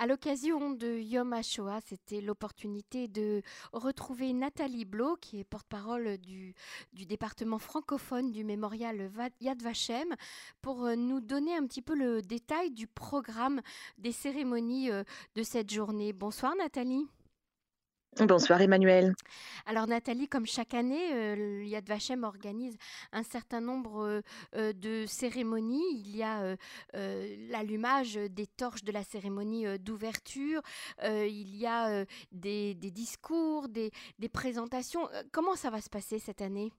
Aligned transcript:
À 0.00 0.06
l'occasion 0.06 0.70
de 0.70 1.00
Yom 1.00 1.32
HaShoah, 1.32 1.80
c'était 1.84 2.20
l'opportunité 2.20 3.08
de 3.08 3.42
retrouver 3.72 4.32
Nathalie 4.32 4.84
Blo, 4.84 5.16
qui 5.16 5.40
est 5.40 5.44
porte-parole 5.44 6.18
du, 6.18 6.54
département 6.92 7.58
francophone 7.58 8.30
du 8.30 8.44
mémorial 8.44 9.10
Yad 9.40 9.60
Vashem, 9.60 10.14
pour 10.62 10.84
euh, 10.84 10.94
nous 10.94 11.20
donner 11.20 11.56
un 11.56 11.66
petit 11.66 11.82
peu 11.82 11.96
le 11.96 12.22
détail 12.22 12.70
du 12.70 12.86
programme 12.86 13.60
des 13.98 14.12
cérémonies 14.12 14.88
euh, 14.92 15.02
de 15.34 15.42
cette 15.42 15.72
journée. 15.72 16.12
Bonsoir 16.12 16.54
Nathalie. 16.54 17.08
Bonsoir 18.26 18.60
Emmanuel. 18.60 19.14
Alors 19.66 19.86
Nathalie, 19.86 20.28
comme 20.28 20.46
chaque 20.46 20.74
année, 20.74 21.12
euh, 21.12 21.62
Yad 21.64 21.86
Vashem 21.86 22.24
organise 22.24 22.76
un 23.12 23.22
certain 23.22 23.60
nombre 23.60 24.04
euh, 24.04 24.20
euh, 24.56 24.72
de 24.72 25.04
cérémonies. 25.06 25.84
Il 25.92 26.16
y 26.16 26.22
a 26.22 26.56
l'allumage 26.94 28.14
des 28.14 28.46
torches 28.46 28.82
de 28.82 28.92
la 28.92 29.04
cérémonie 29.04 29.66
d'ouverture, 29.78 30.62
il 31.04 31.56
y 31.56 31.66
a 31.66 32.04
des, 32.32 32.74
discours, 32.74 33.68
des 33.68 34.28
présentations. 34.32 35.08
Comment 35.32 35.54
ça 35.54 35.70
va 35.70 35.80
se 35.80 35.90
passer 35.90 36.18
cette 36.18 36.42
année? 36.42 36.72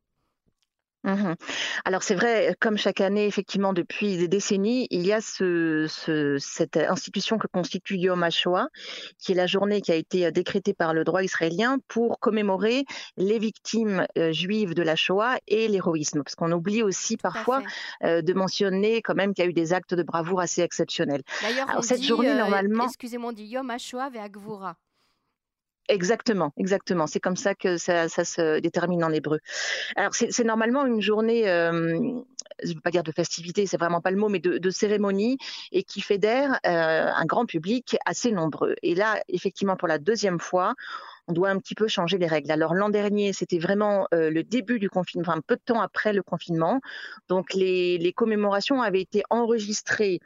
Mmh 1.03 1.35
Alors 1.85 2.03
c'est 2.03 2.15
vrai, 2.15 2.55
comme 2.59 2.77
chaque 2.77 2.99
année, 2.99 3.25
effectivement, 3.25 3.71
depuis 3.71 4.17
des 4.17 4.27
décennies, 4.27 4.85
il 4.91 5.05
y 5.05 5.13
a 5.13 5.21
ce, 5.21 5.85
cette 6.39 6.75
institution 6.75 7.37
que 7.37 7.47
constitue 7.47 7.95
Yom 7.95 8.21
HaShoah, 8.21 8.67
qui 9.17 9.31
est 9.31 9.35
la 9.35 9.47
journée 9.47 9.81
qui 9.81 9.91
a 9.91 9.95
été 9.95 10.25
euh, 10.25 10.31
décrétée 10.31 10.73
par 10.73 10.93
le 10.93 11.05
droit 11.05 11.23
israélien 11.23 11.77
pour 11.87 12.19
commémorer 12.19 12.83
les 13.15 13.39
victimes 13.39 14.05
euh, 14.17 14.33
juives 14.33 14.73
de 14.73 14.83
la 14.83 14.97
Shoah 14.97 15.37
et 15.47 15.69
l'héroïsme. 15.69 16.21
Parce 16.23 16.35
qu'on 16.35 16.51
oublie 16.51 16.83
aussi 16.83 17.15
parfois 17.15 17.63
euh, 18.03 18.21
de 18.21 18.33
mentionner 18.33 19.01
quand 19.01 19.15
même 19.15 19.33
qu'il 19.33 19.45
y 19.45 19.47
a 19.47 19.49
eu 19.49 19.53
des 19.53 19.71
actes 19.71 19.93
de 19.93 20.03
bravoure 20.03 20.41
assez 20.41 20.61
exceptionnels. 20.61 21.21
D'ailleurs, 21.41 21.83
cette 21.83 22.03
journée, 22.03 22.33
normalement... 22.33 22.85
Excusez-moi, 22.85 23.29
on 23.29 23.33
dit 23.33 23.45
Yom 23.45 23.69
HaShoah 23.69 24.09
Agvura. 24.19 24.75
Exactement, 25.89 26.53
exactement. 26.55 27.07
C'est 27.07 27.19
comme 27.19 27.35
ça 27.35 27.55
que 27.55 27.77
ça, 27.77 28.07
se 28.07 28.59
détermine 28.59 29.03
en 29.03 29.11
hébreu. 29.11 29.39
Alors 29.95 30.13
c'est 30.13 30.43
normalement 30.43 30.85
une 30.85 31.01
journée, 31.01 31.49
euh, 31.49 31.97
je 32.63 32.69
ne 32.69 32.75
veux 32.75 32.81
pas 32.81 32.91
dire 32.91 33.01
de 33.01 33.11
festivité, 33.11 33.65
c'est 33.65 33.77
vraiment 33.77 33.99
pas 33.99 34.11
le 34.11 34.17
mot, 34.17 34.29
mais 34.29 34.37
de, 34.37 34.69
cérémonie 34.69 35.39
et 35.71 35.81
qui 35.81 36.01
fédère 36.01 36.59
euh, 36.67 37.09
un 37.11 37.25
grand 37.25 37.47
public 37.47 37.97
assez 38.05 38.31
nombreux. 38.31 38.75
Et 38.83 38.93
là, 38.93 39.19
effectivement, 39.29 39.75
pour 39.75 39.87
la 39.87 39.97
deuxième 39.97 40.39
fois, 40.39 40.75
on 41.27 41.33
doit 41.33 41.49
un 41.49 41.57
petit 41.57 41.75
peu 41.75 41.87
changer 41.87 42.19
les 42.19 42.27
règles. 42.27 42.51
Alors 42.51 42.75
l'an 42.75 42.89
dernier, 42.89 43.33
c'était 43.33 43.59
vraiment 43.59 44.07
euh, 44.13 44.29
le 44.29 44.43
début 44.43 44.77
du 44.77 44.91
confinement, 44.91 45.25
enfin 45.27 45.41
peu 45.45 45.55
de 45.55 45.61
temps 45.65 45.81
après 45.81 46.13
le 46.13 46.21
confinement. 46.21 46.81
Donc 47.29 47.55
les, 47.55 47.97
les 47.97 48.13
commémorations 48.13 48.81
avaient 48.81 49.01
été 49.01 49.23
enregistrées 49.31 50.19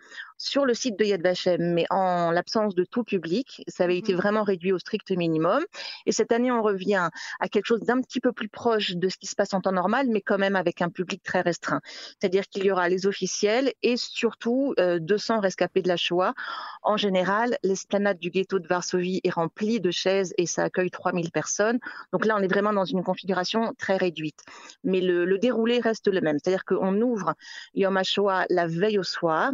sur 0.44 0.66
le 0.66 0.74
site 0.74 1.00
de 1.00 1.06
Yad 1.06 1.22
Vashem, 1.22 1.74
mais 1.74 1.86
en 1.90 2.32
l'absence 2.32 2.76
de 2.76 2.84
tout 2.84 3.04
public. 3.04 3.64
Ça 3.68 3.86
avait 3.86 3.98
été 3.98 4.14
mmh. 4.14 4.18
vraiment 4.18 4.44
réduit 4.44 4.74
au 4.74 4.80
strict 4.80 5.10
minimum. 5.12 5.64
Et 6.06 6.12
cette 6.12 6.32
année, 6.32 6.52
on 6.52 6.62
revient 6.62 7.10
à 7.40 7.48
quelque 7.48 7.66
chose 7.66 7.82
d'un 7.82 8.02
petit 8.02 8.20
peu 8.20 8.34
plus 8.34 8.50
proche 8.50 8.92
de 8.92 9.10
ce 9.10 9.18
qui 9.18 9.28
se 9.28 9.36
passe 9.36 9.54
en 9.54 9.62
temps 9.62 9.72
normal, 9.72 10.08
mais 10.10 10.22
quand 10.22 10.38
même 10.38 10.56
avec 10.56 10.82
un 10.82 10.90
public 10.90 11.24
très 11.24 11.42
restreint. 11.42 11.82
C'est-à-dire 12.20 12.48
qu'il 12.48 12.66
y 12.66 12.72
aura 12.72 12.90
les 12.90 13.06
officiels 13.08 13.72
et 13.84 13.96
surtout 13.96 14.76
200 14.78 15.38
euh, 15.38 15.40
rescapés 15.40 15.82
de 15.82 15.88
la 15.88 15.98
Shoah. 15.98 16.34
En 16.82 16.98
général, 16.98 17.58
l'esplanade 17.64 18.20
du 18.20 18.30
ghetto 18.30 18.60
de 18.60 18.68
Varsovie 18.68 19.22
est 19.24 19.30
remplie 19.30 19.80
de 19.80 19.92
chaises 19.92 20.34
et 20.38 20.46
ça 20.46 20.64
accueille 20.64 20.92
3000 20.92 21.32
personnes. 21.32 21.80
Donc 22.12 22.26
là, 22.26 22.36
on 22.38 22.42
est 22.42 22.48
vraiment 22.48 22.74
dans 22.74 22.86
une 22.86 23.04
configuration 23.04 23.74
très 23.78 23.96
réduite. 23.96 24.42
Mais 24.84 25.00
le, 25.00 25.38
déroulé 25.38 25.80
reste 25.80 26.08
le 26.08 26.22
même. 26.22 26.38
C'est-à-dire 26.42 26.66
qu'on 26.66 27.02
ouvre 27.02 27.34
Yom 27.76 27.96
HaShoah 27.96 28.46
la 28.50 28.68
veille 28.68 29.00
au 29.00 29.04
soir. 29.04 29.52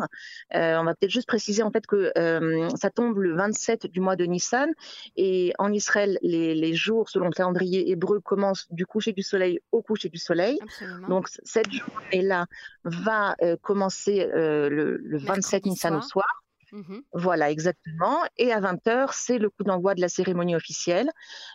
Euh, 0.56 0.79
on 0.82 0.84
va 0.84 0.96
peut-être 0.96 1.12
juste 1.12 1.28
préciser 1.28 1.64
en 1.64 1.72
fait 1.72 1.86
que 1.86 2.12
euh, 2.18 2.70
ça 2.76 2.90
tombe 2.90 3.18
le 3.18 3.36
27 3.36 3.88
du 3.88 4.00
mois 4.00 4.16
de 4.16 4.26
Nissan 4.26 4.72
et 5.16 5.54
en 5.60 5.72
Israël, 5.72 6.18
les, 6.22 6.74
jours 6.74 7.10
selon 7.10 7.26
le 7.26 7.32
calendrier 7.32 7.90
hébreu 7.92 8.20
commencent 8.20 8.68
du 8.72 8.86
coucher 8.86 9.12
du 9.14 9.24
soleil 9.24 9.60
au 9.72 9.82
coucher 9.82 10.10
du 10.10 10.18
soleil. 10.18 10.60
Donc 11.08 11.28
cette 11.44 11.72
journée-là 11.72 12.46
va 12.84 13.36
euh, 13.42 13.56
commencer 13.62 14.28
le, 14.34 15.00
27 15.18 15.66
Nissan 15.66 15.96
au 15.96 16.02
soir. 16.02 16.44
Mhm. 16.72 17.02
Voilà, 17.14 17.50
exactement. 17.50 18.20
Et 18.38 18.52
à 18.52 18.62
20h, 18.62 19.10
c'est 19.14 19.40
le 19.40 19.50
coup 19.50 19.64
d'envoi 19.64 19.96
de 19.96 20.02
la 20.02 20.08
cérémonie 20.08 20.56
officielle, 20.56 21.10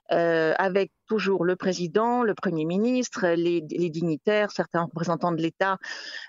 avec 0.09 0.91
toujours 1.07 1.45
le 1.45 1.57
président, 1.57 2.23
le 2.23 2.35
Premier 2.35 2.65
ministre, 2.65 3.27
les, 3.29 3.61
dignitaires, 3.61 4.51
certains 4.51 4.83
représentants 4.83 5.33
de 5.33 5.41
l'État, 5.41 5.79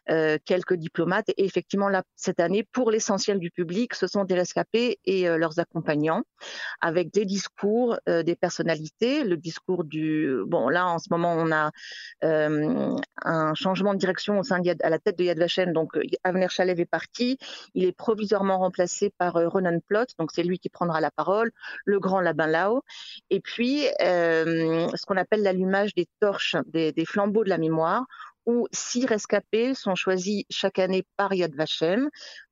euh, 0.09 0.37
quelques 0.45 0.75
diplomates. 0.75 1.29
Et 1.29 1.45
effectivement, 1.45 1.89
cette 2.15 2.39
année, 2.39 2.67
pour 2.71 2.91
l'essentiel 2.91 3.39
du 3.39 3.51
public, 3.51 3.93
ce 3.93 4.07
sont 4.07 4.23
des 4.23 4.35
rescapés 4.35 4.99
et 5.05 5.27
euh, 5.27 5.37
leurs 5.37 5.59
accompagnants, 5.59 6.23
avec 6.81 7.11
des 7.11 7.25
discours 7.25 7.97
euh, 8.09 8.23
des 8.23 8.35
personnalités. 8.35 9.23
Le 9.23 9.37
discours 9.37 9.83
du... 9.83 10.37
Bon, 10.45 10.69
là, 10.69 10.87
en 10.87 10.99
ce 10.99 11.07
moment, 11.09 11.33
on 11.37 11.51
a 11.51 11.71
un 12.21 13.53
changement 13.53 13.93
de 13.93 13.99
direction 13.99 14.39
au 14.39 14.43
sein 14.43 14.59
de 14.59 14.75
à 14.83 14.89
la 14.89 14.99
tête 14.99 15.17
de 15.17 15.23
Yad 15.23 15.37
Vashem. 15.37 15.73
Donc, 15.73 15.97
Avner 16.23 16.47
Chalev 16.49 16.79
est 16.79 16.85
parti. 16.85 17.37
Il 17.73 17.85
est 17.85 17.91
provisoirement 17.91 18.57
remplacé 18.57 19.11
par 19.17 19.33
Ronan 19.33 19.79
Plot. 19.87 20.05
Donc, 20.19 20.31
c'est 20.33 20.43
lui 20.43 20.59
qui 20.59 20.69
prendra 20.69 20.99
la 21.01 21.11
parole, 21.11 21.51
le 21.85 21.99
grand 21.99 22.19
Labin 22.19 22.47
Lao. 22.47 22.81
Et 23.29 23.39
puis, 23.39 23.85
ce 24.95 25.05
qu'on 25.05 25.17
appelle 25.17 25.43
l'allumage 25.43 25.93
des 25.93 26.07
torches, 26.19 26.55
des, 26.67 26.93
flambeaux 27.05 27.43
de 27.43 27.49
la 27.49 27.57
mémoire, 27.57 28.05
où 28.45 28.67
six 28.71 29.05
rescapés 29.05 29.73
sont 29.73 29.95
choisis 29.95 30.43
chaque 30.49 30.79
année 30.79 31.03
par 31.17 31.33
Yad 31.33 31.55
Vashem, 31.55 32.09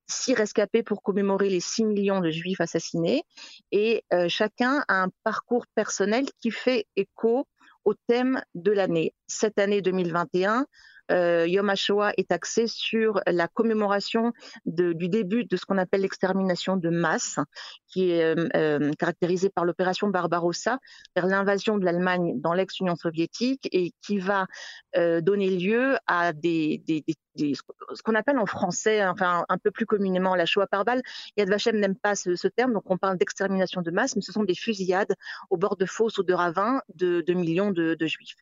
six 0.07 0.33
rescapés 0.33 0.83
pour 0.83 1.01
commémorer 1.01 1.49
les 1.49 1.59
six 1.59 1.85
millions 1.85 2.19
de 2.19 2.29
juifs 2.29 2.61
assassinés, 2.61 3.23
et 3.71 4.03
euh, 4.13 4.27
chacun 4.27 4.83
a 4.87 5.03
un 5.03 5.09
parcours 5.23 5.65
personnel 5.75 6.25
qui 6.41 6.51
fait 6.51 6.87
écho 6.95 7.47
au 7.85 7.93
thème 8.07 8.41
de 8.55 8.71
l'année. 8.71 9.13
Cette 9.27 9.59
année 9.59 9.81
2021, 9.81 10.65
euh, 11.11 11.45
Yom 11.47 11.69
HaShoah 11.69 12.13
est 12.17 12.31
axé 12.31 12.67
sur 12.67 13.21
la 13.27 13.47
commémoration 13.47 14.31
du 14.65 15.09
début 15.09 15.45
de 15.45 15.57
ce 15.57 15.65
qu'on 15.65 15.77
appelle 15.77 16.01
l'extermination 16.01 16.77
de 16.77 16.89
masse, 16.89 17.39
qui 17.87 18.11
est 18.11 18.23
euh, 18.23 18.47
euh, 18.55 18.91
caractérisée 18.97 19.49
par 19.49 19.65
l'opération 19.65 20.07
Barbarossa, 20.07 20.79
vers 21.15 21.27
l'invasion 21.27 21.77
de 21.77 21.85
l'Allemagne 21.85 22.39
dans 22.39 22.53
l'ex-Union 22.53 22.95
soviétique 22.95 23.67
et 23.71 23.91
qui 24.01 24.19
va 24.19 24.47
donner 24.95 25.49
lieu 25.49 25.95
à 26.07 26.31
ce 26.33 28.01
qu'on 28.03 28.15
appelle 28.15 28.37
en 28.37 28.45
français, 28.45 29.05
enfin 29.05 29.45
un 29.49 29.57
peu 29.57 29.71
plus 29.71 29.85
communément 29.85 30.35
la 30.35 30.45
Shoah 30.45 30.67
par 30.67 30.85
balle. 30.85 31.01
Yad 31.35 31.49
Vashem 31.49 31.79
n'aime 31.79 31.95
pas 31.95 32.15
ce, 32.15 32.47
terme, 32.47 32.73
donc 32.73 32.83
on 32.85 32.97
parle 32.97 33.17
d'extermination 33.17 33.81
de 33.81 33.91
masse, 33.91 34.15
mais 34.15 34.21
ce 34.21 34.31
sont 34.31 34.43
des 34.43 34.55
fusillades 34.55 35.13
au 35.49 35.57
bord 35.57 35.77
de 35.77 35.85
fosses 35.85 36.17
ou 36.19 36.23
de 36.23 36.33
ravins 36.33 36.81
de, 36.95 37.23
millions 37.33 37.71
de, 37.71 37.97
juifs. 38.05 38.35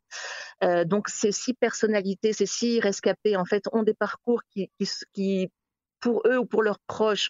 donc 0.85 1.07
ces 1.07 1.31
six 1.31 1.53
personnalités, 1.53 2.33
ces 2.33 2.45
six 2.51 2.79
rescapés, 2.79 3.35
en 3.35 3.45
fait, 3.45 3.63
ont 3.71 3.83
des 3.83 3.93
parcours 3.93 4.41
qui, 4.51 4.69
qui 5.13 5.49
pour 5.99 6.23
eux 6.25 6.37
ou 6.37 6.45
pour 6.45 6.63
leurs 6.63 6.79
proches, 6.79 7.29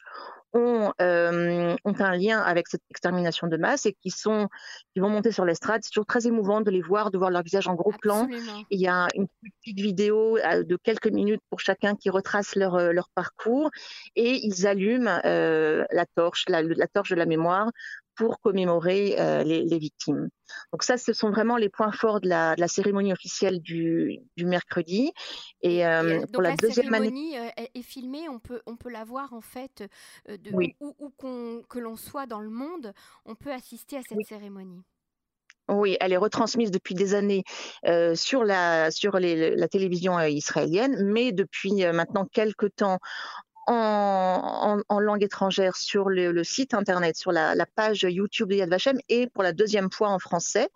ont, 0.53 0.91
euh, 1.01 1.75
ont 1.85 1.95
un 1.99 2.17
lien 2.17 2.39
avec 2.39 2.67
cette 2.67 2.81
extermination 2.89 3.47
de 3.47 3.57
masse 3.57 3.85
et 3.85 3.95
qui 4.01 4.09
sont 4.09 4.49
qui 4.93 4.99
vont 4.99 5.09
monter 5.09 5.31
sur 5.31 5.45
l'estrade. 5.45 5.81
C'est 5.83 5.91
toujours 5.91 6.05
très 6.05 6.27
émouvant 6.27 6.61
de 6.61 6.69
les 6.69 6.81
voir, 6.81 7.11
de 7.11 7.17
voir 7.17 7.29
leur 7.29 7.41
visage 7.41 7.67
en 7.67 7.75
gros 7.75 7.93
plan. 7.93 8.27
Il 8.69 8.79
y 8.79 8.87
a 8.87 9.07
une 9.15 9.27
petite 9.41 9.79
vidéo 9.79 10.37
euh, 10.37 10.63
de 10.63 10.77
quelques 10.77 11.07
minutes 11.07 11.41
pour 11.49 11.59
chacun 11.59 11.95
qui 11.95 12.09
retrace 12.09 12.55
leur, 12.55 12.75
euh, 12.75 12.91
leur 12.91 13.09
parcours 13.15 13.69
et 14.15 14.45
ils 14.45 14.67
allument 14.67 15.21
la 15.23 16.05
torche, 16.15 16.45
la, 16.47 16.61
la, 16.61 16.87
torche 16.87 17.11
de 17.11 17.15
la 17.15 17.25
mémoire 17.25 17.69
pour 18.15 18.39
commémorer 18.39 19.19
euh, 19.19 19.43
les, 19.43 19.79
victimes. 19.79 20.29
Donc 20.71 20.83
ça, 20.83 20.97
ce 20.97 21.13
sont 21.13 21.31
vraiment 21.31 21.57
les 21.57 21.69
points 21.69 21.91
forts 21.91 22.21
de 22.21 22.27
la, 22.27 22.67
cérémonie 22.67 23.13
officielle 23.13 23.61
du, 23.61 24.19
mercredi. 24.37 25.11
Et, 25.61 25.85
euh, 25.85 26.25
pour 26.33 26.41
la, 26.41 26.55
deuxième 26.55 26.87
cérémonie 26.87 27.37
euh, 27.37 27.49
est 27.73 27.81
filmée, 27.81 28.27
on 28.29 28.39
peut, 28.39 28.61
on 28.65 28.75
peut 28.75 28.89
la 28.89 29.03
voir 29.03 29.33
en 29.33 29.41
fait 29.41 29.83
de 30.27 30.51
où, 30.79 31.63
que 31.69 31.79
l'on 31.79 31.95
soit 31.95 32.25
dans 32.25 32.41
le 32.41 32.49
monde, 32.49 32.93
on 33.25 33.35
peut 33.35 33.51
assister 33.51 33.97
à 33.97 34.01
cette 34.07 34.25
cérémonie. 34.27 34.81
Oui, 35.69 35.95
elle 36.01 36.11
est 36.11 36.17
retransmise 36.17 36.69
depuis 36.69 36.95
des 36.95 37.13
années 37.13 37.43
sur 38.15 38.43
la 38.43 38.91
sur 38.91 39.19
la 39.19 39.67
télévision 39.69 40.19
israélienne, 40.19 41.05
mais 41.05 41.31
depuis 41.31 41.85
maintenant 41.93 42.25
quelques 42.25 42.75
temps 42.75 42.99
en, 43.67 44.99
langue 44.99 45.23
étrangère 45.23 45.75
sur 45.75 46.09
le, 46.09 46.43
site 46.43 46.73
internet, 46.73 47.15
sur 47.15 47.31
la, 47.31 47.55
la, 47.55 47.65
page 47.65 48.05
YouTube 48.07 48.49
de 48.49 48.55
Yad 48.55 48.69
Vashem 48.69 48.97
et 49.09 49.27
pour 49.27 49.43
la 49.43 49.53
deuxième 49.53 49.91
fois 49.91 50.09
en 50.09 50.19
français. 50.19 50.69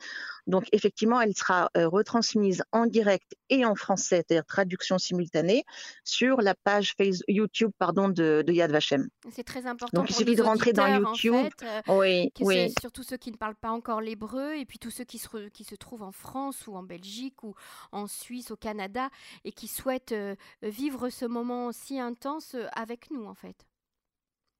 Donc 0.47 0.67
effectivement, 0.71 1.19
elle 1.21 1.35
sera 1.35 1.69
euh, 1.75 1.87
retransmise 1.87 2.63
en 2.71 2.85
direct 2.85 3.35
et 3.49 3.65
en 3.65 3.75
français, 3.75 4.23
c'est-à-dire 4.27 4.45
traduction 4.45 4.97
simultanée, 4.97 5.65
sur 6.03 6.41
la 6.41 6.53
page 6.55 6.93
Facebook, 6.97 7.25
YouTube 7.27 7.71
pardon, 7.77 8.09
de, 8.09 8.43
Yad 8.47 8.71
Vashem. 8.71 9.07
C'est 9.31 9.43
très 9.43 9.65
important. 9.65 10.01
Donc 10.01 10.09
il 10.09 10.15
suffit 10.15 10.35
de 10.35 10.43
rentrer 10.43 10.73
dans 10.73 10.87
YouTube. 10.87 11.35
Euh, 11.63 11.81
oui, 11.87 12.31
oui. 12.41 12.73
Surtout 12.79 13.03
ceux 13.03 13.17
qui 13.17 13.31
ne 13.31 13.37
parlent 13.37 13.55
pas 13.55 13.71
encore 13.71 14.01
l'hébreu 14.01 14.55
et 14.55 14.65
puis 14.65 14.79
tous 14.79 14.91
ceux 14.91 15.03
qui 15.03 15.17
se, 15.17 15.49
qui 15.49 15.63
se 15.63 15.75
trouvent 15.75 16.03
en 16.03 16.11
France 16.11 16.67
ou 16.67 16.75
en 16.75 16.83
Belgique 16.83 17.43
ou 17.43 17.55
en 17.91 18.07
Suisse, 18.07 18.51
au 18.51 18.55
Canada 18.55 19.09
et 19.43 19.51
qui 19.51 19.67
souhaitent 19.67 20.11
euh, 20.11 20.35
vivre 20.61 21.09
ce 21.09 21.25
moment 21.25 21.71
si 21.71 21.99
intense 21.99 22.55
avec 22.73 23.11
nous 23.11 23.25
en 23.25 23.33
fait. 23.33 23.65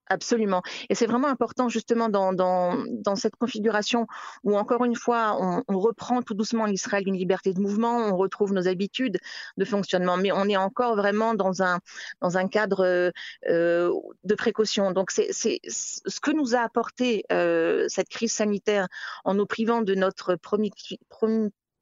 Absolument. 0.08 0.62
Et 0.90 0.96
c'est 0.96 1.08
vraiment 1.08 1.28
important 1.28 1.68
justement 1.68 2.10
dans, 2.10 3.16
cette 3.16 3.36
configuration 3.38 4.06
où 4.44 4.56
encore 4.56 4.86
une 4.86 4.96
fois 4.96 5.38
on, 5.68 5.80
reprend 5.80 6.22
tout 6.22 6.34
doucement 6.34 6.64
en 6.64 6.68
Israël 6.68 7.04
une 7.08 7.18
liberté 7.18 7.54
de 7.54 7.60
mouvement, 7.60 7.98
on 7.98 8.16
retrouve 8.16 8.54
nos 8.54 8.68
habitudes 8.68 9.20
de 9.58 9.66
fonctionnement, 9.66 10.18
mais 10.18 10.32
on 10.32 10.46
est 10.46 10.58
encore 10.58 10.96
vraiment 10.96 11.34
dans 11.34 11.64
un, 11.64 12.48
cadre 12.48 13.12
euh, 13.50 13.92
de 14.24 14.36
précaution. 14.36 14.92
Donc 14.92 15.12
c'est 15.12 15.32
ce 15.32 16.20
que 16.20 16.32
nous 16.32 16.56
a 16.56 16.60
apporté 16.60 17.26
euh, 17.32 17.86
cette 17.88 18.10
crise 18.10 18.34
sanitaire 18.34 18.88
en 19.24 19.34
nous 19.34 19.46
privant 19.46 19.82
de 19.82 19.96
notre 19.96 20.36
premier 20.36 20.70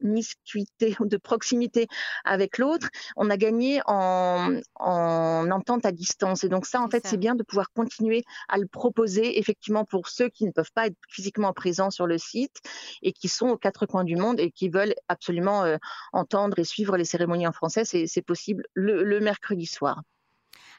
de 0.00 1.16
proximité 1.16 1.86
avec 2.24 2.58
l'autre, 2.58 2.88
on 3.16 3.30
a 3.30 3.36
gagné 3.36 3.80
en, 3.86 4.60
en, 4.76 5.50
entente 5.50 5.86
à 5.86 5.92
distance. 5.92 6.44
Et 6.44 6.48
donc 6.48 6.66
ça, 6.66 6.80
en 6.80 6.88
fait, 6.88 7.06
c'est 7.06 7.16
bien 7.16 7.34
de 7.34 7.42
pouvoir 7.42 7.72
continuer 7.72 8.24
à 8.48 8.58
le 8.58 8.66
proposer 8.66 9.38
effectivement 9.38 9.84
pour 9.84 10.08
ceux 10.08 10.28
qui 10.28 10.44
ne 10.44 10.52
peuvent 10.52 10.72
pas 10.74 10.86
être 10.86 10.96
physiquement 11.08 11.52
présents 11.52 11.90
sur 11.90 12.06
le 12.06 12.18
site 12.18 12.60
et 13.02 13.12
qui 13.12 13.28
sont 13.28 13.48
aux 13.48 13.58
quatre 13.58 13.86
coins 13.86 14.04
du 14.04 14.16
monde 14.16 14.40
et 14.40 14.50
qui 14.50 14.68
veulent 14.68 14.94
absolument 15.08 15.64
euh, 15.64 15.76
entendre 16.12 16.58
et 16.58 16.64
suivre 16.64 16.96
les 16.96 17.04
cérémonies 17.04 17.46
en 17.46 17.52
français. 17.52 17.84
C'est 17.84 18.22
possible 18.22 18.64
le, 18.74 19.02
le 19.02 19.20
mercredi 19.20 19.66
soir. 19.66 20.02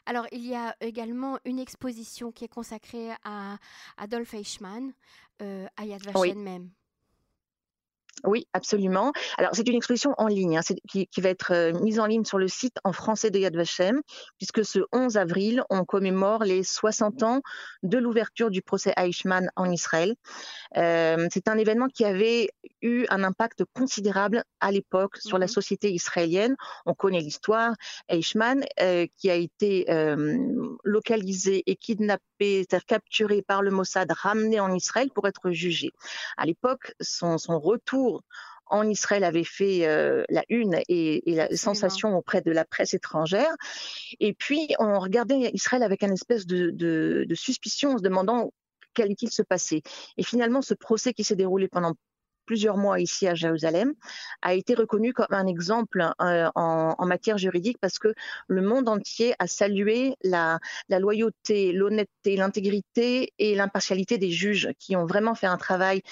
Alors, 0.06 0.26
il 0.30 0.46
y 0.46 0.54
a 0.54 0.76
également 0.80 1.38
une 1.44 1.58
exposition 1.58 2.30
qui 2.30 2.44
est 2.44 2.48
consacrée 2.48 3.10
à 3.24 3.58
Adolf 3.96 4.34
Eichmann, 4.34 4.92
euh, 5.42 5.66
à 5.76 5.84
Yad 5.84 6.02
Vashem 6.02 6.20
oui. 6.20 6.34
même. 6.34 6.70
Oui, 8.24 8.46
absolument. 8.54 9.12
Alors, 9.36 9.50
c'est 9.54 9.68
une 9.68 9.76
exposition 9.76 10.14
en 10.16 10.26
ligne 10.26 10.56
hein, 10.56 10.62
qui, 10.88 11.06
qui, 11.06 11.20
va 11.20 11.28
être 11.28 11.52
euh, 11.52 11.72
mise 11.80 12.00
en 12.00 12.06
ligne 12.06 12.24
sur 12.24 12.38
le 12.38 12.48
site 12.48 12.76
en 12.82 12.92
français 12.92 13.30
de 13.30 13.38
Yad 13.38 13.54
Vashem, 13.54 14.00
puisque 14.38 14.64
ce 14.64 14.80
11 14.92 15.18
avril, 15.18 15.62
on 15.68 15.84
commémore 15.84 16.42
les 16.42 16.62
60 16.62 17.22
ans 17.22 17.42
de 17.82 17.98
l'ouverture 17.98 18.50
du 18.50 18.62
procès 18.62 18.94
Eichmann 18.96 19.50
en 19.54 19.70
Israël. 19.70 20.14
Euh, 20.76 21.28
c'est 21.30 21.48
un 21.48 21.58
événement 21.58 21.88
qui 21.88 22.04
avait 22.04 22.48
eu 22.80 23.04
un 23.10 23.22
impact 23.22 23.64
considérable 23.74 24.44
à 24.60 24.72
l'époque 24.72 25.18
sur 25.18 25.38
la 25.38 25.46
mmh 25.46 25.48
société 25.56 25.92
israélienne. 25.92 26.56
On 26.86 26.94
connaît 26.94 27.20
l'histoire. 27.20 27.72
Eichmann, 28.08 28.64
euh, 28.80 29.06
qui 29.16 29.30
a 29.30 29.34
été 29.34 29.86
localisé 30.84 31.62
et 31.66 31.76
kidnappé, 31.76 32.20
c'est-à-dire 32.40 32.86
capturé 32.86 33.42
par 33.42 33.62
le 33.62 33.70
Mossad, 33.70 34.10
ramené 34.10 34.60
en 34.60 34.72
Israël 34.74 35.10
pour 35.14 35.26
être 35.26 35.50
jugé. 35.50 35.90
À 36.36 36.46
l'époque, 36.46 36.94
son, 37.00 37.38
son 37.38 37.58
retour 37.58 38.22
en 38.68 38.88
Israël 38.88 39.22
avait 39.22 39.44
fait 39.44 39.86
euh, 39.86 40.24
la 40.28 40.44
une 40.48 40.80
et, 40.88 41.30
et 41.30 41.34
la 41.34 41.44
Absolument. 41.44 41.74
sensation 41.74 42.16
auprès 42.16 42.40
de 42.40 42.50
la 42.50 42.64
presse 42.64 42.94
étrangère. 42.94 43.54
Et 44.18 44.34
puis, 44.34 44.74
on 44.78 44.98
regardait 44.98 45.50
Israël 45.52 45.82
avec 45.82 46.02
un 46.02 46.12
espèce 46.12 46.46
de, 46.46 46.70
de, 46.70 47.24
de 47.28 47.34
suspicion, 47.34 47.92
en 47.92 47.98
se 47.98 48.02
demandant 48.02 48.52
qu'allait-il 48.94 49.30
se 49.30 49.42
passer. 49.42 49.82
Et 50.16 50.24
finalement, 50.24 50.62
ce 50.62 50.74
procès 50.74 51.12
qui 51.12 51.22
s'est 51.22 51.36
déroulé 51.36 51.68
pendant 51.68 51.92
plusieurs 52.46 52.76
mois 52.76 53.00
ici 53.00 53.26
à 53.26 53.34
Jérusalem, 53.34 53.92
a 54.42 54.54
été 54.54 54.74
reconnu 54.74 55.12
comme 55.12 55.26
un 55.30 55.46
exemple 55.46 56.10
euh, 56.20 56.48
en, 56.54 57.06
matière 57.06 57.38
juridique 57.38 57.78
parce 57.80 57.98
que 57.98 58.14
le 58.48 58.62
monde 58.62 58.88
entier 58.88 59.34
a 59.38 59.46
salué 59.46 60.16
la, 60.22 60.58
la 60.88 60.98
loyauté, 60.98 61.72
l'honnêteté, 61.72 62.36
l'intégrité 62.36 63.32
et 63.38 63.54
l'impartialité 63.54 64.18
des 64.18 64.30
juges 64.30 64.70
qui 64.78 64.96
ont 64.96 65.06
vraiment 65.06 65.34
fait 65.34 65.46
un 65.46 65.56
travail 65.56 66.02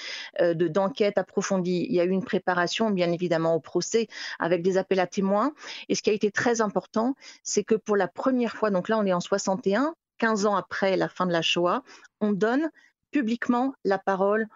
euh, 0.40 0.54
de 0.54 0.68
d'enquête 0.68 1.18
approfondie. 1.18 1.86
Il 1.88 1.94
y 1.94 2.00
a 2.00 2.04
eu 2.04 2.10
une 2.10 2.24
préparation, 2.24 2.90
bien 2.90 3.12
évidemment, 3.12 3.54
au 3.54 3.60
procès 3.60 4.08
avec 4.38 4.62
des 4.62 4.76
appels 4.76 5.00
à 5.00 5.06
témoins. 5.06 5.52
Et 5.88 5.94
ce 5.94 6.02
qui 6.02 6.10
a 6.10 6.12
été 6.12 6.30
très 6.30 6.60
important, 6.60 7.14
c'est 7.42 7.64
que 7.64 7.74
pour 7.74 7.96
la 7.96 8.08
première 8.08 8.56
fois, 8.56 8.70
donc 8.70 8.88
là 8.88 8.98
on 8.98 9.06
est 9.06 9.12
en 9.12 9.20
61, 9.20 9.94
15 10.18 10.46
ans 10.46 10.56
après 10.56 10.96
la 10.96 11.08
fin 11.08 11.26
de 11.26 11.32
la 11.32 11.42
Shoah, 11.42 11.82
on 12.20 12.32
donne 12.32 12.70
publiquement 13.10 13.74
la 13.84 13.98
parole 13.98 14.48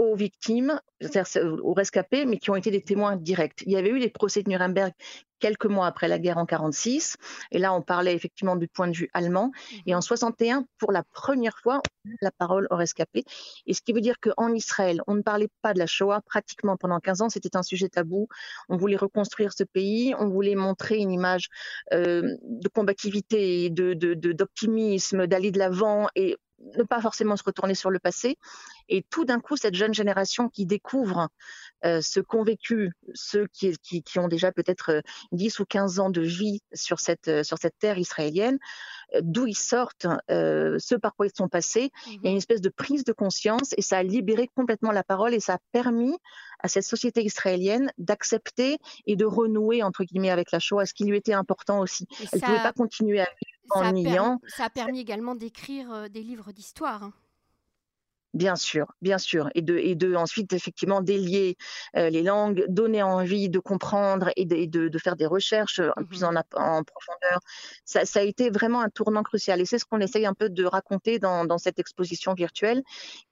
aux 0.00 0.16
victimes, 0.16 0.80
aux 1.62 1.74
rescapés, 1.74 2.24
mais 2.24 2.38
qui 2.38 2.50
ont 2.50 2.56
été 2.56 2.70
des 2.70 2.80
témoins 2.80 3.16
directs. 3.16 3.62
Il 3.66 3.72
y 3.72 3.76
avait 3.76 3.90
eu 3.90 3.98
les 3.98 4.08
procès 4.08 4.42
de 4.42 4.48
Nuremberg 4.48 4.92
quelques 5.40 5.66
mois 5.66 5.86
après 5.86 6.08
la 6.08 6.18
guerre 6.18 6.38
en 6.38 6.46
46, 6.46 7.16
et 7.50 7.58
là 7.58 7.74
on 7.74 7.82
parlait 7.82 8.14
effectivement 8.14 8.56
du 8.56 8.66
point 8.66 8.88
de 8.88 8.96
vue 8.96 9.10
allemand. 9.12 9.52
Et 9.84 9.94
en 9.94 10.00
61, 10.00 10.64
pour 10.78 10.90
la 10.90 11.02
première 11.02 11.58
fois, 11.58 11.82
la 12.22 12.30
parole 12.30 12.66
aux 12.70 12.76
rescapés. 12.76 13.24
Et 13.66 13.74
ce 13.74 13.82
qui 13.82 13.92
veut 13.92 14.00
dire 14.00 14.20
qu'en 14.20 14.54
Israël, 14.54 15.02
on 15.06 15.14
ne 15.14 15.22
parlait 15.22 15.50
pas 15.60 15.74
de 15.74 15.78
la 15.78 15.86
Shoah 15.86 16.22
pratiquement 16.22 16.78
pendant 16.78 16.98
15 16.98 17.20
ans, 17.20 17.28
c'était 17.28 17.56
un 17.56 17.62
sujet 17.62 17.90
tabou. 17.90 18.26
On 18.70 18.78
voulait 18.78 18.96
reconstruire 18.96 19.52
ce 19.52 19.64
pays, 19.64 20.14
on 20.18 20.28
voulait 20.28 20.54
montrer 20.54 20.96
une 20.96 21.10
image 21.10 21.48
euh, 21.92 22.36
de 22.42 22.68
combativité, 22.68 23.68
d'optimisme, 23.68 25.18
de, 25.18 25.22
de, 25.22 25.26
d'aller 25.26 25.50
de 25.50 25.58
l'avant, 25.58 26.06
et 26.14 26.36
ne 26.76 26.82
pas 26.82 27.00
forcément 27.00 27.36
se 27.36 27.42
retourner 27.44 27.74
sur 27.74 27.90
le 27.90 27.98
passé. 27.98 28.36
Et 28.88 29.04
tout 29.10 29.24
d'un 29.24 29.40
coup, 29.40 29.56
cette 29.56 29.74
jeune 29.74 29.94
génération 29.94 30.48
qui 30.48 30.66
découvre 30.66 31.28
euh, 31.84 32.00
ce 32.00 32.20
qu'ont 32.20 32.44
vécu 32.44 32.92
ceux 33.14 33.46
qui, 33.46 33.76
qui, 33.78 34.02
qui 34.02 34.18
ont 34.18 34.28
déjà 34.28 34.52
peut-être 34.52 35.02
10 35.32 35.60
ou 35.60 35.64
15 35.64 36.00
ans 36.00 36.10
de 36.10 36.20
vie 36.20 36.60
sur 36.72 37.00
cette, 37.00 37.28
euh, 37.28 37.42
sur 37.42 37.58
cette 37.58 37.78
terre 37.78 37.98
israélienne, 37.98 38.58
euh, 39.14 39.20
d'où 39.22 39.46
ils 39.46 39.56
sortent, 39.56 40.06
euh, 40.30 40.76
ce 40.78 40.94
par 40.94 41.14
quoi 41.14 41.26
ils 41.26 41.36
sont 41.36 41.48
passés, 41.48 41.90
mmh. 41.90 42.10
il 42.10 42.20
y 42.24 42.28
a 42.28 42.30
une 42.30 42.36
espèce 42.36 42.60
de 42.60 42.68
prise 42.68 43.04
de 43.04 43.12
conscience 43.12 43.74
et 43.76 43.82
ça 43.82 43.98
a 43.98 44.02
libéré 44.02 44.48
complètement 44.54 44.92
la 44.92 45.02
parole 45.02 45.34
et 45.34 45.40
ça 45.40 45.54
a 45.54 45.58
permis 45.72 46.16
à 46.60 46.68
cette 46.68 46.84
société 46.84 47.24
israélienne 47.24 47.90
d'accepter 47.98 48.78
et 49.06 49.16
de 49.16 49.24
renouer, 49.24 49.82
entre 49.82 50.04
guillemets, 50.04 50.30
avec 50.30 50.52
la 50.52 50.58
Shoah, 50.58 50.86
ce 50.86 50.94
qui 50.94 51.04
lui 51.04 51.16
était 51.16 51.32
important 51.32 51.80
aussi. 51.80 52.06
Et 52.20 52.26
Elle 52.32 52.40
ne 52.40 52.44
pouvait 52.44 52.62
pas 52.62 52.72
continuer 52.72 53.20
à 53.20 53.28
Ça 54.48 54.64
a 54.64 54.70
permis 54.70 55.00
également 55.00 55.34
d'écrire 55.34 55.92
euh, 55.92 56.08
des 56.08 56.22
livres 56.22 56.52
d'histoire. 56.52 57.04
Hein. 57.04 57.12
Bien 58.32 58.54
sûr, 58.54 58.86
bien 59.02 59.18
sûr, 59.18 59.50
et 59.56 59.62
de, 59.62 59.76
et 59.76 59.96
de 59.96 60.14
ensuite 60.14 60.52
effectivement 60.52 61.00
délier 61.00 61.56
euh, 61.96 62.10
les 62.10 62.22
langues, 62.22 62.64
donner 62.68 63.02
envie 63.02 63.48
de 63.48 63.58
comprendre 63.58 64.30
et 64.36 64.44
de, 64.44 64.54
et 64.54 64.68
de, 64.68 64.86
de 64.86 64.98
faire 64.98 65.16
des 65.16 65.26
recherches 65.26 65.80
mmh 65.80 66.04
plus 66.08 66.22
en, 66.24 66.34
en 66.36 66.84
profondeur. 66.84 67.40
Ça, 67.84 68.04
ça, 68.04 68.20
a 68.20 68.22
été 68.22 68.50
vraiment 68.50 68.80
un 68.80 68.88
tournant 68.88 69.24
crucial 69.24 69.60
et 69.60 69.64
c'est 69.64 69.80
ce 69.80 69.84
qu'on 69.84 70.00
essaye 70.00 70.26
un 70.26 70.34
peu 70.34 70.48
de 70.48 70.64
raconter 70.64 71.18
dans, 71.18 71.44
dans, 71.44 71.58
cette 71.58 71.80
exposition 71.80 72.34
virtuelle 72.34 72.82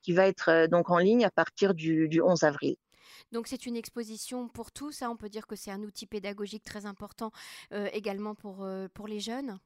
qui 0.02 0.12
va 0.12 0.26
être 0.26 0.48
euh, 0.48 0.66
donc 0.66 0.90
en 0.90 0.98
ligne 0.98 1.24
à 1.24 1.30
partir 1.30 1.74
du, 1.74 2.08
du 2.08 2.20
11 2.20 2.42
avril. 2.42 2.76
Donc 3.30 3.46
c'est 3.46 3.66
une 3.66 3.76
exposition 3.76 4.48
pour 4.48 4.72
tous, 4.72 5.02
hein. 5.02 5.10
on 5.10 5.16
peut 5.16 5.28
dire 5.28 5.46
que 5.46 5.54
c'est 5.54 5.70
un 5.70 5.82
outil 5.82 6.06
pédagogique 6.06 6.64
très 6.64 6.86
important 6.86 7.30
euh, 7.72 7.88
également 7.92 8.34
pour, 8.34 8.64
euh, 8.64 8.88
pour 8.94 9.06
les 9.06 9.20
jeunes. 9.20 9.58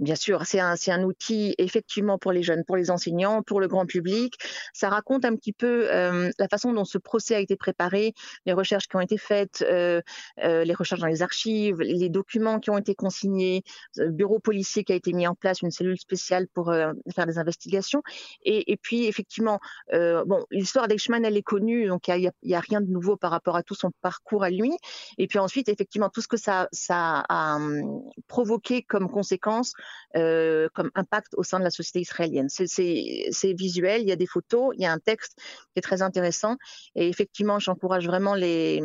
Bien 0.00 0.14
sûr, 0.14 0.44
c'est 0.44 0.60
un, 0.60 0.74
un, 0.88 1.02
outil 1.02 1.54
effectivement 1.58 2.18
pour 2.18 2.32
les 2.32 2.42
jeunes, 2.42 2.64
pour 2.64 2.76
les 2.76 2.90
enseignants, 2.90 3.42
pour 3.42 3.60
le 3.60 3.68
grand 3.68 3.86
public. 3.86 4.34
Ça 4.72 4.88
raconte 4.88 5.24
un 5.24 5.34
petit 5.36 5.52
peu 5.52 5.88
euh, 5.92 6.30
la 6.38 6.48
façon 6.48 6.72
dont 6.72 6.84
ce 6.84 6.98
procès 6.98 7.34
a 7.34 7.40
été 7.40 7.56
préparé, 7.56 8.14
les 8.44 8.52
recherches 8.52 8.88
qui 8.88 8.96
ont 8.96 9.00
été 9.00 9.16
faites, 9.18 9.62
euh, 9.62 10.00
euh, 10.42 10.64
les 10.64 10.74
recherches 10.74 11.00
dans 11.00 11.06
les 11.06 11.22
archives, 11.22 11.80
les 11.80 12.08
documents 12.08 12.60
qui 12.60 12.70
ont 12.70 12.78
été 12.78 12.94
consignés, 12.94 13.62
le 13.96 14.10
bureau 14.10 14.38
policier 14.38 14.84
qui 14.84 14.92
a 14.92 14.96
été 14.96 15.12
mis 15.12 15.26
en 15.26 15.34
place, 15.34 15.62
une 15.62 15.70
cellule 15.70 15.98
spéciale 15.98 16.46
pour 16.48 16.70
euh, 16.70 16.92
faire 17.14 17.26
des 17.26 17.38
investigations. 17.38 18.02
Et, 18.44 18.72
et 18.72 18.76
puis 18.76 19.06
effectivement, 19.06 19.60
euh, 19.92 20.24
bon, 20.26 20.44
l'histoire 20.50 20.88
d'Eichmann, 20.88 21.24
elle 21.24 21.36
est 21.36 21.42
connue, 21.42 21.86
donc 21.86 22.08
il 22.08 22.30
n'y 22.42 22.54
a, 22.54 22.58
a, 22.58 22.60
rien 22.60 22.80
de 22.80 22.90
nouveau 22.90 23.16
par 23.16 23.30
rapport 23.30 23.56
à 23.56 23.62
tout 23.62 23.74
son 23.74 23.90
parcours 24.02 24.44
à 24.44 24.50
lui. 24.50 24.72
Et 25.18 25.26
puis 25.26 25.38
ensuite, 25.38 25.68
effectivement, 25.68 26.08
tout 26.08 26.20
ce 26.20 26.28
que 26.28 26.36
ça, 26.36 26.68
ça 26.72 27.24
a 27.28 27.56
hum, 27.56 28.02
provoqué 28.28 28.82
comme 28.82 29.10
conséquence 29.10 29.72
euh, 30.16 30.68
comme 30.74 30.90
impact 30.94 31.34
au 31.36 31.42
sein 31.42 31.58
de 31.58 31.64
la 31.64 31.70
société 31.70 32.00
israélienne. 32.00 32.48
C'est 32.48 33.52
visuel, 33.52 34.02
il 34.02 34.08
y 34.08 34.12
a 34.12 34.16
des 34.16 34.26
photos, 34.26 34.74
il 34.76 34.82
y 34.82 34.86
a 34.86 34.92
un 34.92 34.98
texte 34.98 35.34
qui 35.36 35.78
est 35.78 35.82
très 35.82 36.02
intéressant. 36.02 36.56
Et 36.94 37.08
effectivement, 37.08 37.58
j'encourage 37.58 38.06
vraiment 38.06 38.34
les, 38.34 38.80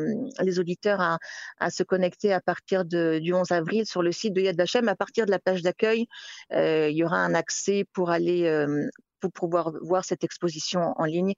auditeurs 0.59 1.01
à, 1.59 1.69
se 1.69 1.83
connecter 1.83 2.33
à 2.33 2.41
partir 2.41 2.85
du 2.85 3.33
11 3.33 3.51
avril 3.51 3.85
sur 3.85 4.01
le 4.01 4.11
site 4.11 4.33
de 4.33 4.41
Yad 4.41 4.57
Vashem. 4.57 4.87
À 4.89 4.95
partir 4.95 5.25
de 5.25 5.31
la 5.31 5.39
page 5.39 5.61
d'accueil, 5.61 6.07
euh, 6.53 6.89
il 6.89 6.97
y 6.97 7.03
aura 7.03 7.17
un 7.17 7.33
accès 7.33 7.85
pour 7.93 8.09
aller 8.09 8.45
euh, 8.45 8.89
pour 9.21 9.31
pouvoir 9.31 9.71
voir 9.81 10.03
cette 10.03 10.23
exposition 10.23 10.93
en 10.97 11.05
ligne 11.05 11.33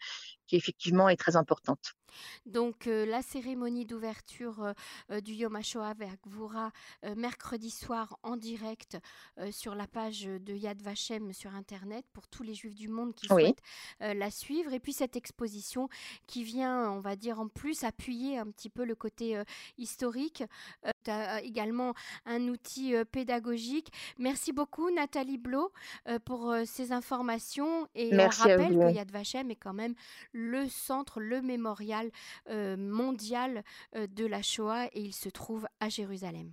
qui 0.48 0.55
effectivement 0.55 1.10
est 1.10 1.17
très 1.17 1.36
importante. 1.36 1.93
Donc 2.46 2.88
euh, 2.88 3.05
la 3.05 3.22
cérémonie 3.22 3.86
d'ouverture 3.86 4.63
euh, 4.63 4.74
euh 5.12 5.22
du 5.22 5.34
Yom 5.34 5.55
HaShoah 5.55 5.88
avec 5.88 6.10
Gvura 6.27 6.72
euh, 7.03 7.15
mercredi 7.15 7.70
soir 7.70 8.17
en 8.24 8.38
direct 8.38 8.98
sur 9.51 9.75
la 9.75 9.88
page 9.88 10.24
de 10.24 10.53
Yad 10.53 10.82
Vashem 10.82 11.34
sur 11.34 11.55
internet 11.55 12.05
pour 12.13 12.27
tous 12.27 12.43
les 12.43 12.53
juifs 12.53 12.75
du 12.75 12.88
monde 12.88 13.13
qui 13.13 13.27
oui. 13.32 13.43
souhaitent 13.43 13.62
la 14.00 14.29
suivre 14.29 14.74
et 14.74 14.79
puis 14.79 14.93
cette 14.93 15.15
exposition 15.15 15.89
qui 16.27 16.43
vient 16.43 16.91
on 16.91 17.00
va 17.00 17.15
dire 17.15 17.39
en 17.39 17.48
plus 17.48 17.84
appuyer 17.84 18.38
un 18.38 18.48
petit 18.48 18.70
peu 18.70 18.86
le 18.86 18.96
côté 18.96 19.41
historique 19.77 20.43
également 21.43 21.93
un 22.25 22.48
outil 22.48 22.93
pédagogique. 23.12 23.91
Merci 24.17 24.51
beaucoup 24.53 24.89
Nathalie 24.91 25.38
Blo 25.38 25.72
pour 26.25 26.55
ces 26.65 26.91
informations 26.91 27.88
et 27.96 28.12
Merci 28.12 28.41
on 28.46 28.50
rappelle 28.50 28.77
que 28.77 28.93
Yad 28.93 29.12
Vashem 29.12 29.51
est 29.51 29.55
quand 29.55 29.74
même 29.74 29.96
le 30.32 30.67
centre, 30.70 31.20
le 31.20 31.41
mémorial 31.41 32.03
euh, 32.50 32.78
mondial 32.78 33.64
euh, 33.96 34.08
de 34.08 34.26
la 34.26 34.42
Shoah 34.42 34.88
et 34.94 35.02
il 35.02 35.14
se 35.14 35.30
trouve 35.30 35.68
à 35.80 35.90
Jérusalem. 35.90 36.52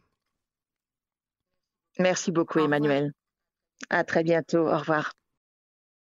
Merci 1.98 2.30
beaucoup, 2.32 2.60
Au 2.60 2.64
Emmanuel. 2.64 3.12
À 3.88 4.04
très 4.04 4.22
bientôt. 4.22 4.68
Au 4.68 4.78
revoir. 4.78 5.12